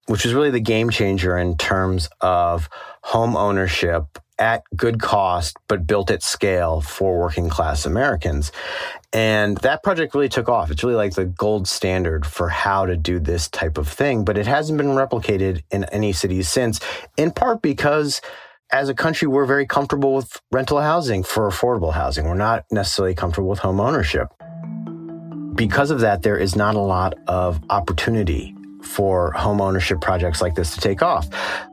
which 0.06 0.24
was 0.24 0.34
really 0.34 0.50
the 0.50 0.60
game 0.60 0.90
changer 0.90 1.38
in 1.38 1.56
terms 1.56 2.08
of 2.20 2.68
home 3.02 3.36
ownership 3.36 4.18
at 4.38 4.62
good 4.76 5.00
cost, 5.00 5.56
but 5.68 5.86
built 5.86 6.10
at 6.10 6.22
scale 6.22 6.80
for 6.80 7.18
working 7.18 7.48
class 7.48 7.86
Americans. 7.86 8.52
And 9.12 9.56
that 9.58 9.82
project 9.82 10.14
really 10.14 10.28
took 10.28 10.48
off. 10.48 10.70
It's 10.70 10.84
really 10.84 10.96
like 10.96 11.14
the 11.14 11.24
gold 11.24 11.66
standard 11.66 12.26
for 12.26 12.48
how 12.48 12.86
to 12.86 12.96
do 12.96 13.18
this 13.18 13.48
type 13.48 13.78
of 13.78 13.88
thing, 13.88 14.24
but 14.24 14.36
it 14.36 14.46
hasn't 14.46 14.76
been 14.76 14.88
replicated 14.88 15.62
in 15.70 15.84
any 15.84 16.12
cities 16.12 16.48
since, 16.48 16.80
in 17.16 17.30
part 17.30 17.62
because 17.62 18.20
as 18.70 18.90
a 18.90 18.94
country, 18.94 19.26
we're 19.26 19.46
very 19.46 19.66
comfortable 19.66 20.14
with 20.14 20.40
rental 20.52 20.80
housing 20.80 21.22
for 21.22 21.48
affordable 21.48 21.94
housing. 21.94 22.26
We're 22.26 22.34
not 22.34 22.66
necessarily 22.70 23.14
comfortable 23.14 23.48
with 23.48 23.60
home 23.60 23.80
ownership. 23.80 24.28
Because 25.54 25.90
of 25.90 26.00
that, 26.00 26.22
there 26.22 26.36
is 26.36 26.54
not 26.54 26.74
a 26.74 26.80
lot 26.80 27.14
of 27.26 27.60
opportunity 27.70 28.54
for 28.82 29.32
home 29.32 29.60
ownership 29.60 30.00
projects 30.00 30.40
like 30.40 30.54
this 30.54 30.74
to 30.74 30.80
take 30.80 31.02
off. 31.02 31.28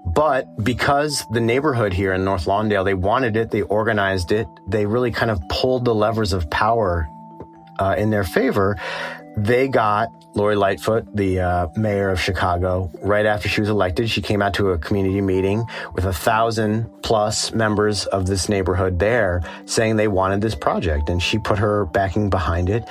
But 0.06 0.64
because 0.64 1.24
the 1.32 1.42
neighborhood 1.42 1.94
here 1.94 2.14
in 2.14 2.24
North 2.24 2.46
Lawndale, 2.46 2.86
they 2.86 2.94
wanted 2.94 3.38
it, 3.38 3.52
they 3.52 3.62
organized 3.62 4.32
it, 4.32 4.48
they 4.68 4.86
really 4.86 5.12
kind 5.12 5.32
of 5.32 5.40
pulled 5.50 5.86
the 5.86 5.96
levers 5.96 6.34
of 6.34 6.50
power 6.50 7.08
uh, 7.80 7.96
in 7.98 8.10
their 8.10 8.24
favor. 8.24 8.78
They 9.38 9.68
got 9.68 10.10
Lori 10.36 10.56
Lightfoot, 10.56 11.14
the 11.16 11.40
uh, 11.40 11.68
mayor 11.76 12.10
of 12.10 12.20
Chicago, 12.20 12.92
right 13.02 13.26
after 13.26 13.48
she 13.48 13.62
was 13.62 13.70
elected. 13.70 14.10
She 14.10 14.22
came 14.22 14.42
out 14.42 14.54
to 14.56 14.72
a 14.72 14.78
community 14.78 15.22
meeting 15.22 15.66
with 15.94 16.06
a 16.06 16.14
thousand 16.14 16.90
plus 17.04 17.54
members 17.54 18.06
of 18.08 18.28
this 18.28 18.50
neighborhood 18.50 19.00
there 19.00 19.42
saying 19.66 19.96
they 19.96 20.08
wanted 20.08 20.42
this 20.42 20.56
project. 20.56 21.10
And 21.10 21.22
she 21.22 21.38
put 21.38 21.58
her 21.60 21.86
backing 21.86 22.30
behind 22.30 22.70
it. 22.70 22.84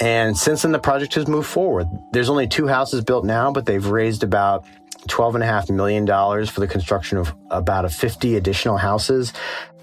And 0.00 0.36
since 0.36 0.62
then, 0.62 0.72
the 0.72 0.78
project 0.78 1.14
has 1.14 1.26
moved 1.26 1.48
forward. 1.48 1.88
There's 2.12 2.28
only 2.28 2.46
two 2.46 2.66
houses 2.66 3.02
built 3.02 3.24
now, 3.24 3.50
but 3.50 3.66
they've 3.66 3.84
raised 3.84 4.22
about 4.22 4.64
$12.5 5.08 5.70
million 5.70 6.06
for 6.46 6.60
the 6.60 6.66
construction 6.66 7.18
of 7.18 7.34
about 7.50 7.84
a 7.84 7.88
50 7.88 8.36
additional 8.36 8.76
houses. 8.76 9.32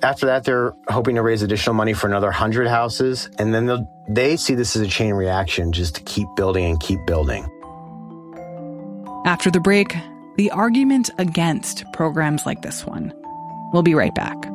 After 0.01 0.27
that, 0.27 0.43
they're 0.43 0.73
hoping 0.87 1.15
to 1.15 1.21
raise 1.21 1.41
additional 1.41 1.73
money 1.73 1.93
for 1.93 2.07
another 2.07 2.27
100 2.27 2.67
houses. 2.67 3.29
And 3.39 3.53
then 3.53 3.87
they 4.07 4.37
see 4.37 4.55
this 4.55 4.75
as 4.75 4.81
a 4.83 4.87
chain 4.87 5.13
reaction 5.13 5.71
just 5.71 5.95
to 5.95 6.01
keep 6.03 6.27
building 6.35 6.65
and 6.65 6.79
keep 6.79 7.05
building. 7.05 7.49
After 9.25 9.49
the 9.49 9.59
break, 9.59 9.95
the 10.37 10.51
argument 10.51 11.09
against 11.17 11.91
programs 11.91 12.45
like 12.45 12.61
this 12.61 12.85
one. 12.85 13.13
We'll 13.73 13.83
be 13.83 13.95
right 13.95 14.13
back. 14.13 14.54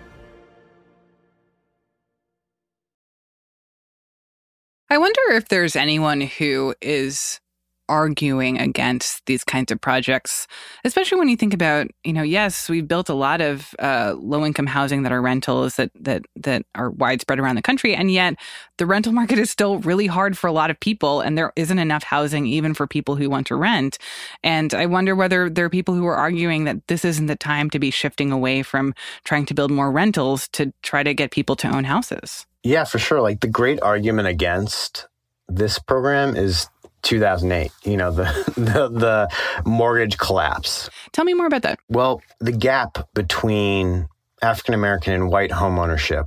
I 4.91 4.97
wonder 4.97 5.21
if 5.29 5.47
there's 5.47 5.77
anyone 5.77 6.19
who 6.19 6.75
is 6.81 7.39
arguing 7.91 8.57
against 8.57 9.25
these 9.25 9.43
kinds 9.43 9.69
of 9.69 9.81
projects, 9.81 10.47
especially 10.85 11.19
when 11.19 11.27
you 11.27 11.35
think 11.35 11.53
about, 11.53 11.87
you 12.05 12.13
know, 12.13 12.23
yes, 12.23 12.69
we've 12.69 12.87
built 12.87 13.09
a 13.09 13.13
lot 13.13 13.41
of 13.41 13.75
uh, 13.79 14.15
low 14.17 14.45
income 14.45 14.65
housing 14.65 15.03
that 15.03 15.11
are 15.11 15.21
rentals 15.21 15.75
that 15.75 15.91
that 15.99 16.23
that 16.37 16.63
are 16.73 16.89
widespread 16.89 17.37
around 17.37 17.55
the 17.55 17.61
country, 17.61 17.93
and 17.93 18.09
yet 18.09 18.35
the 18.77 18.85
rental 18.85 19.11
market 19.11 19.37
is 19.37 19.51
still 19.51 19.79
really 19.79 20.07
hard 20.07 20.37
for 20.37 20.47
a 20.47 20.53
lot 20.53 20.71
of 20.71 20.79
people, 20.79 21.19
and 21.19 21.37
there 21.37 21.51
isn't 21.57 21.79
enough 21.79 22.03
housing 22.03 22.47
even 22.47 22.73
for 22.73 22.87
people 22.87 23.17
who 23.17 23.29
want 23.29 23.45
to 23.47 23.55
rent. 23.55 23.97
And 24.41 24.73
I 24.73 24.85
wonder 24.85 25.13
whether 25.13 25.49
there 25.49 25.65
are 25.65 25.69
people 25.69 25.93
who 25.93 26.05
are 26.05 26.15
arguing 26.15 26.63
that 26.63 26.87
this 26.87 27.03
isn't 27.03 27.27
the 27.27 27.35
time 27.35 27.69
to 27.71 27.79
be 27.79 27.91
shifting 27.91 28.31
away 28.31 28.63
from 28.63 28.95
trying 29.25 29.45
to 29.47 29.53
build 29.53 29.69
more 29.69 29.91
rentals 29.91 30.47
to 30.53 30.71
try 30.81 31.03
to 31.03 31.13
get 31.13 31.31
people 31.31 31.57
to 31.57 31.67
own 31.67 31.83
houses. 31.83 32.47
Yeah, 32.63 32.85
for 32.85 32.99
sure. 32.99 33.19
Like 33.19 33.41
the 33.41 33.47
great 33.47 33.81
argument 33.81 34.29
against 34.29 35.07
this 35.49 35.77
program 35.77 36.37
is 36.37 36.69
2008 37.03 37.71
you 37.83 37.97
know 37.97 38.11
the, 38.11 38.23
the, 38.55 38.89
the 38.89 39.29
mortgage 39.65 40.17
collapse. 40.17 40.89
Tell 41.11 41.25
me 41.25 41.33
more 41.33 41.47
about 41.47 41.63
that. 41.63 41.79
Well 41.89 42.21
the 42.39 42.51
gap 42.51 43.09
between 43.13 44.07
african 44.43 44.73
american 44.73 45.13
and 45.13 45.29
white 45.29 45.51
home 45.51 45.77
ownership 45.77 46.25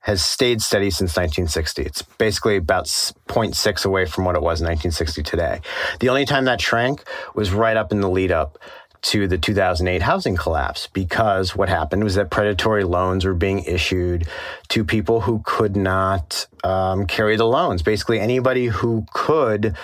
has 0.00 0.24
stayed 0.24 0.62
steady 0.62 0.88
since 0.88 1.16
1960 1.16 1.82
it's 1.82 2.02
basically 2.02 2.56
about 2.56 2.84
0.6 2.84 3.84
away 3.84 4.06
from 4.06 4.24
what 4.24 4.36
it 4.36 4.42
was 4.42 4.60
in 4.60 4.66
1960 4.66 5.22
today. 5.24 5.60
The 5.98 6.08
only 6.08 6.24
time 6.24 6.44
that 6.44 6.60
shrank 6.60 7.02
was 7.34 7.50
right 7.52 7.76
up 7.76 7.90
in 7.90 8.00
the 8.00 8.08
lead 8.08 8.30
up 8.30 8.58
to 9.06 9.28
the 9.28 9.38
2008 9.38 10.02
housing 10.02 10.34
collapse 10.34 10.88
because 10.88 11.54
what 11.54 11.68
happened 11.68 12.02
was 12.02 12.16
that 12.16 12.28
predatory 12.28 12.82
loans 12.82 13.24
were 13.24 13.34
being 13.34 13.62
issued 13.62 14.26
to 14.66 14.84
people 14.84 15.20
who 15.20 15.40
could 15.44 15.76
not 15.76 16.44
um, 16.64 17.06
carry 17.06 17.36
the 17.36 17.46
loans. 17.46 17.82
Basically, 17.82 18.18
anybody 18.18 18.66
who 18.66 19.06
could 19.12 19.76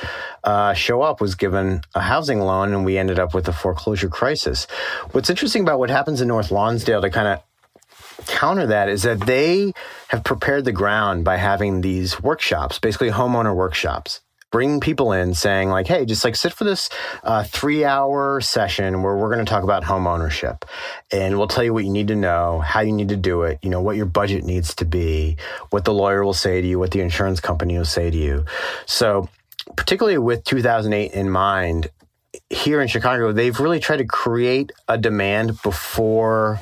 uh, 0.42 0.74
show 0.74 1.02
up 1.02 1.20
was 1.20 1.36
given 1.36 1.82
a 1.94 2.00
housing 2.00 2.40
loan, 2.40 2.74
and 2.74 2.84
we 2.84 2.98
ended 2.98 3.20
up 3.20 3.32
with 3.32 3.46
a 3.46 3.52
foreclosure 3.52 4.08
crisis. 4.08 4.66
What's 5.12 5.30
interesting 5.30 5.62
about 5.62 5.78
what 5.78 5.90
happens 5.90 6.20
in 6.20 6.26
North 6.26 6.48
Lawndale 6.48 7.02
to 7.02 7.10
kind 7.10 7.28
of 7.28 8.26
counter 8.26 8.66
that 8.66 8.88
is 8.88 9.04
that 9.04 9.20
they 9.20 9.72
have 10.08 10.24
prepared 10.24 10.64
the 10.64 10.72
ground 10.72 11.24
by 11.24 11.36
having 11.36 11.80
these 11.80 12.20
workshops, 12.20 12.80
basically 12.80 13.10
homeowner 13.10 13.54
workshops 13.54 14.20
bringing 14.52 14.78
people 14.78 15.12
in 15.12 15.34
saying 15.34 15.70
like 15.70 15.88
hey 15.88 16.04
just 16.04 16.24
like 16.24 16.36
sit 16.36 16.52
for 16.52 16.62
this 16.62 16.88
uh, 17.24 17.42
three 17.42 17.84
hour 17.84 18.40
session 18.40 19.02
where 19.02 19.16
we're 19.16 19.32
going 19.32 19.44
to 19.44 19.50
talk 19.50 19.64
about 19.64 19.82
home 19.82 20.06
ownership. 20.06 20.64
And 21.10 21.38
we'll 21.38 21.48
tell 21.48 21.64
you 21.64 21.74
what 21.74 21.84
you 21.84 21.90
need 21.90 22.08
to 22.08 22.14
know 22.14 22.60
how 22.60 22.80
you 22.80 22.92
need 22.92 23.08
to 23.08 23.16
do 23.16 23.42
it 23.42 23.58
you 23.62 23.70
know 23.70 23.80
what 23.80 23.96
your 23.96 24.06
budget 24.06 24.44
needs 24.44 24.74
to 24.76 24.84
be 24.84 25.36
what 25.70 25.84
the 25.84 25.92
lawyer 25.92 26.22
will 26.22 26.34
say 26.34 26.60
to 26.60 26.66
you 26.66 26.78
what 26.78 26.92
the 26.92 27.00
insurance 27.00 27.40
company 27.40 27.76
will 27.76 27.84
say 27.84 28.10
to 28.10 28.16
you. 28.16 28.44
So 28.86 29.28
particularly 29.76 30.18
with 30.18 30.44
2008 30.44 31.12
in 31.12 31.30
mind 31.30 31.88
here 32.50 32.80
in 32.80 32.88
chicago 32.88 33.30
they've 33.30 33.60
really 33.60 33.78
tried 33.78 33.98
to 33.98 34.04
create 34.04 34.72
a 34.88 34.98
demand 34.98 35.60
before 35.62 36.58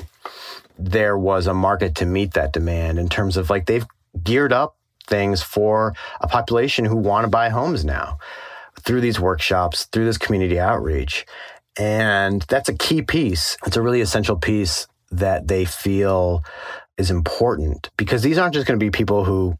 there 0.77 1.17
was 1.17 1.47
a 1.47 1.53
market 1.53 1.95
to 1.95 2.05
meet 2.05 2.33
that 2.33 2.53
demand 2.53 2.99
in 2.99 3.09
terms 3.09 3.37
of 3.37 3.49
like 3.49 3.65
they've 3.65 3.85
geared 4.23 4.51
up 4.51 4.75
things 5.07 5.41
for 5.41 5.93
a 6.21 6.27
population 6.27 6.85
who 6.85 6.95
want 6.95 7.25
to 7.25 7.29
buy 7.29 7.49
homes 7.49 7.83
now 7.85 8.17
through 8.79 9.01
these 9.01 9.19
workshops, 9.19 9.85
through 9.85 10.05
this 10.05 10.17
community 10.17 10.59
outreach. 10.59 11.25
And 11.77 12.41
that's 12.43 12.69
a 12.69 12.73
key 12.73 13.01
piece. 13.01 13.57
It's 13.65 13.77
a 13.77 13.81
really 13.81 14.01
essential 14.01 14.35
piece 14.35 14.87
that 15.11 15.47
they 15.47 15.65
feel 15.65 16.43
is 16.97 17.11
important 17.11 17.89
because 17.97 18.21
these 18.21 18.37
aren't 18.37 18.53
just 18.53 18.67
going 18.67 18.79
to 18.79 18.83
be 18.83 18.91
people 18.91 19.23
who 19.25 19.57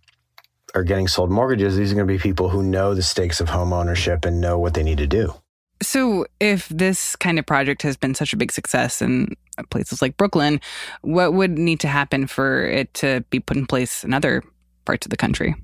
are 0.76 0.84
getting 0.84 1.08
sold 1.08 1.30
mortgages. 1.30 1.76
These 1.76 1.92
are 1.92 1.96
going 1.96 2.08
to 2.08 2.14
be 2.14 2.20
people 2.20 2.50
who 2.50 2.64
know 2.64 2.94
the 2.94 3.02
stakes 3.02 3.42
of 3.42 3.50
home 3.50 3.74
ownership 3.74 4.26
and 4.26 4.40
know 4.40 4.58
what 4.58 4.74
they 4.74 4.84
need 4.84 5.00
to 5.00 5.08
do. 5.08 5.34
So, 5.82 6.28
if 6.40 6.70
this 6.70 7.16
kind 7.16 7.40
of 7.40 7.46
project 7.48 7.82
has 7.82 7.98
been 7.98 8.14
such 8.14 8.34
a 8.34 8.38
big 8.38 8.52
success 8.52 9.02
in 9.02 9.36
places 9.72 10.00
like 10.00 10.16
Brooklyn, 10.16 10.62
what 11.02 11.34
would 11.34 11.58
need 11.58 11.80
to 11.80 11.88
happen 11.88 12.28
for 12.28 12.64
it 12.64 12.94
to 12.96 13.22
be 13.32 13.40
put 13.40 13.58
in 13.58 13.66
place 13.66 14.04
in 14.04 14.14
other 14.14 14.44
parts 14.92 15.06
of 15.06 15.10
the 15.10 15.16
country? 15.16 15.56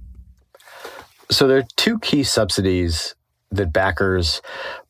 So 1.29 1.49
there 1.49 1.57
are 1.57 1.67
two 1.75 1.99
key 1.99 2.23
subsidies 2.23 3.13
that 3.51 3.73
backers 3.73 4.41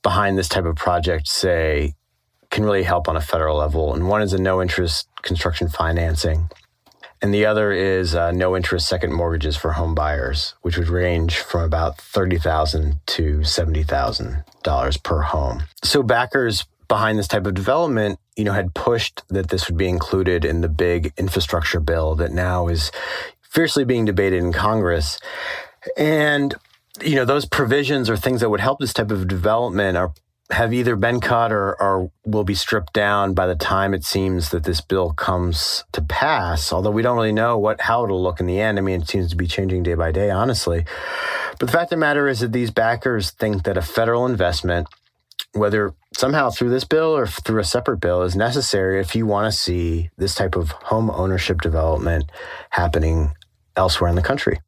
behind 0.03 0.38
this 0.38 0.48
type 0.48 0.65
of 0.65 0.75
project 0.75 1.27
say 1.27 1.96
can 2.51 2.63
really 2.63 2.84
help 2.84 3.08
on 3.10 3.17
a 3.17 3.22
federal 3.22 3.58
level. 3.58 3.96
And 3.96 4.08
one 4.08 4.22
is 4.22 4.34
a 4.34 4.38
no 4.38 4.62
interest 4.62 5.10
construction 5.24 5.70
financing. 5.70 6.50
And 7.20 7.34
the 7.34 7.48
other 7.48 7.72
is 7.72 8.13
uh, 8.13 8.29
no 8.29 8.56
interest 8.56 8.88
second 8.88 9.12
mortgages 9.12 9.58
for 9.58 9.72
home 9.72 9.96
buyers, 9.96 10.53
which 10.62 10.77
would 10.77 10.89
range 10.89 11.38
from 11.39 11.62
about 11.62 12.00
30,000 12.00 13.00
to 13.08 13.39
$70,000 13.39 15.03
per 15.03 15.22
home. 15.22 15.63
So 15.84 16.03
backers 16.03 16.63
behind 16.88 17.20
this 17.20 17.27
type 17.27 17.46
of 17.46 17.53
development, 17.53 18.20
you 18.36 18.44
know, 18.44 18.53
had 18.53 18.74
pushed 18.74 19.24
that 19.29 19.50
this 19.50 19.67
would 19.67 19.77
be 19.77 19.89
included 19.89 20.46
in 20.46 20.62
the 20.62 20.70
big 20.70 21.12
infrastructure 21.17 21.79
bill 21.79 22.15
that 22.15 22.32
now 22.32 22.67
is 22.67 22.91
fiercely 23.50 23.86
being 23.86 24.06
debated 24.06 24.44
in 24.44 24.54
Congress. 24.54 25.20
And, 25.98 26.56
you 27.01 27.16
know, 27.16 27.25
those 27.25 27.46
provisions 27.46 28.10
or 28.10 28.18
things 28.18 28.42
that 28.42 28.50
would 28.50 28.60
help 28.60 28.80
this 28.80 28.94
type 28.94 29.12
of 29.12 29.27
development 29.27 29.98
are 29.98 30.13
have 30.50 30.74
either 30.74 30.96
been 30.96 31.20
cut 31.20 31.51
or, 31.51 31.82
or 31.82 32.10
will 32.25 32.44
be 32.44 32.54
stripped 32.54 32.94
down 32.94 33.34
by 33.34 33.46
the 33.46 33.56
time 33.56 33.94
it 33.94 34.04
seems 34.04 34.50
that 34.50 34.63
this 34.63 34.80
bill 34.80 35.12
comes 35.12 35.84
to 35.92 36.01
pass. 36.01 36.72
Although 36.72 36.92
we 36.92 37.01
don't 37.01 37.18
really 37.18 37.34
know 37.34 37.58
what 37.58 37.82
how 37.82 38.04
it'll 38.04 38.22
look 38.22 38.39
in 38.39 38.46
the 38.46 38.60
end. 38.60 38.77
I 38.77 38.82
mean, 38.82 39.01
it 39.01 39.10
seems 39.10 39.30
to 39.30 39.36
be 39.36 39.48
changing 39.48 39.84
day 39.84 39.96
by 39.96 40.12
day, 40.12 40.30
honestly. 40.30 40.86
But 41.60 41.66
the 41.66 41.72
fact 41.72 41.86
of 41.86 41.89
the 41.92 41.98
matter 41.98 42.27
is 42.27 42.39
that 42.39 42.54
these 42.54 42.72
backers 42.72 43.32
think 43.32 43.63
that 43.63 43.77
a 43.77 43.82
federal 43.82 44.25
investment, 44.25 44.88
whether 45.51 45.94
somehow 46.16 46.50
through 46.50 46.70
this 46.70 46.86
bill 46.86 47.16
or 47.16 47.27
through 47.27 47.60
a 47.60 47.66
separate 47.66 48.00
bill, 48.00 48.22
is 48.22 48.36
necessary 48.36 49.01
if 49.01 49.16
you 49.16 49.25
want 49.25 49.51
to 49.51 49.58
see 49.58 50.10
this 50.18 50.34
type 50.34 50.56
of 50.56 50.72
home 50.72 51.10
ownership 51.10 51.60
development 51.60 52.32
happening 52.70 53.34
elsewhere 53.77 54.10
in 54.10 54.15
the 54.15 54.22
country. 54.22 54.60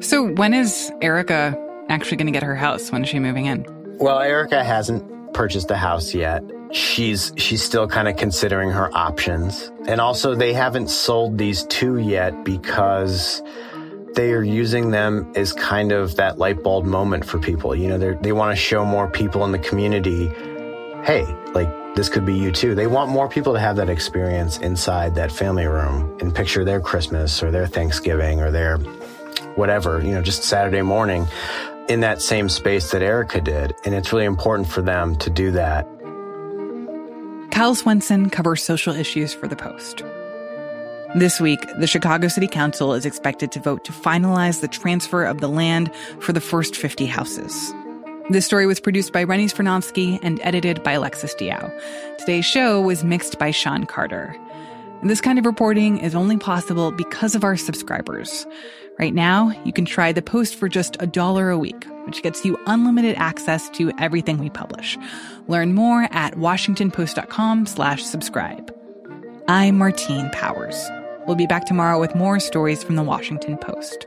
So, 0.00 0.32
when 0.34 0.54
is 0.54 0.90
Erica 1.02 1.56
actually 1.90 2.16
going 2.16 2.26
to 2.26 2.32
get 2.32 2.42
her 2.42 2.56
house? 2.56 2.90
When 2.90 3.02
is 3.02 3.10
she 3.10 3.18
moving 3.18 3.46
in? 3.46 3.66
Well, 3.98 4.20
Erica 4.20 4.64
hasn't 4.64 5.34
purchased 5.34 5.70
a 5.70 5.76
house 5.76 6.14
yet. 6.14 6.42
She's 6.72 7.32
she's 7.36 7.62
still 7.62 7.86
kind 7.88 8.08
of 8.08 8.16
considering 8.16 8.70
her 8.70 8.94
options. 8.96 9.70
And 9.86 10.00
also 10.00 10.34
they 10.34 10.52
haven't 10.52 10.88
sold 10.88 11.36
these 11.36 11.64
two 11.64 11.98
yet 11.98 12.44
because 12.44 13.42
they 14.14 14.32
are 14.32 14.42
using 14.42 14.90
them 14.90 15.30
as 15.36 15.52
kind 15.52 15.92
of 15.92 16.16
that 16.16 16.38
light 16.38 16.62
bulb 16.62 16.84
moment 16.84 17.24
for 17.24 17.38
people. 17.38 17.74
You 17.74 17.88
know, 17.88 17.98
they 17.98 18.14
they 18.22 18.32
want 18.32 18.56
to 18.56 18.56
show 18.56 18.84
more 18.84 19.10
people 19.10 19.44
in 19.44 19.52
the 19.52 19.58
community, 19.58 20.28
hey, 21.04 21.24
like 21.52 21.68
this 21.94 22.08
could 22.08 22.24
be 22.24 22.34
you 22.34 22.52
too. 22.52 22.74
They 22.74 22.86
want 22.86 23.10
more 23.10 23.28
people 23.28 23.52
to 23.52 23.60
have 23.60 23.76
that 23.76 23.90
experience 23.90 24.58
inside 24.58 25.14
that 25.16 25.32
family 25.32 25.66
room 25.66 26.16
and 26.20 26.34
picture 26.34 26.64
their 26.64 26.80
Christmas 26.80 27.42
or 27.42 27.50
their 27.50 27.66
Thanksgiving 27.66 28.40
or 28.40 28.50
their 28.50 28.78
whatever, 29.56 30.00
you 30.00 30.12
know, 30.12 30.22
just 30.22 30.44
Saturday 30.44 30.82
morning 30.82 31.26
in 31.88 32.00
that 32.00 32.22
same 32.22 32.48
space 32.48 32.92
that 32.92 33.02
Erica 33.02 33.40
did. 33.40 33.74
And 33.84 33.94
it's 33.94 34.12
really 34.12 34.24
important 34.24 34.68
for 34.68 34.82
them 34.82 35.16
to 35.16 35.30
do 35.30 35.50
that. 35.50 35.86
Kyle 37.50 37.74
Swenson 37.74 38.30
covers 38.30 38.62
social 38.62 38.94
issues 38.94 39.34
for 39.34 39.48
The 39.48 39.56
Post. 39.56 40.04
This 41.16 41.40
week, 41.40 41.60
the 41.80 41.88
Chicago 41.88 42.28
City 42.28 42.46
Council 42.46 42.94
is 42.94 43.04
expected 43.04 43.50
to 43.52 43.60
vote 43.60 43.84
to 43.84 43.92
finalize 43.92 44.60
the 44.60 44.68
transfer 44.68 45.24
of 45.24 45.40
the 45.40 45.48
land 45.48 45.92
for 46.20 46.32
the 46.32 46.40
first 46.40 46.76
50 46.76 47.06
houses. 47.06 47.74
This 48.30 48.46
story 48.46 48.64
was 48.64 48.78
produced 48.78 49.12
by 49.12 49.24
Rennie 49.24 49.48
Svirnovskiy 49.48 50.20
and 50.22 50.38
edited 50.44 50.84
by 50.84 50.92
Alexis 50.92 51.34
Diao. 51.34 51.68
Today's 52.16 52.44
show 52.44 52.80
was 52.80 53.02
mixed 53.02 53.40
by 53.40 53.50
Sean 53.50 53.86
Carter. 53.86 54.36
This 55.02 55.20
kind 55.20 55.36
of 55.36 55.44
reporting 55.44 55.98
is 55.98 56.14
only 56.14 56.36
possible 56.36 56.92
because 56.92 57.34
of 57.34 57.42
our 57.42 57.56
subscribers. 57.56 58.46
Right 59.00 59.14
now, 59.14 59.50
you 59.64 59.72
can 59.72 59.84
try 59.84 60.12
the 60.12 60.22
post 60.22 60.54
for 60.54 60.68
just 60.68 60.96
a 61.00 61.08
dollar 61.08 61.50
a 61.50 61.58
week, 61.58 61.84
which 62.04 62.22
gets 62.22 62.44
you 62.44 62.56
unlimited 62.66 63.16
access 63.16 63.68
to 63.70 63.90
everything 63.98 64.38
we 64.38 64.48
publish. 64.48 64.96
Learn 65.48 65.74
more 65.74 66.06
at 66.12 66.34
washingtonpost.com 66.34 67.66
slash 67.66 68.04
subscribe. 68.04 68.72
I'm 69.48 69.76
Martine 69.76 70.30
Powers. 70.30 70.88
We'll 71.26 71.34
be 71.34 71.48
back 71.48 71.66
tomorrow 71.66 71.98
with 71.98 72.14
more 72.14 72.38
stories 72.38 72.84
from 72.84 72.94
the 72.94 73.02
Washington 73.02 73.58
Post. 73.58 74.06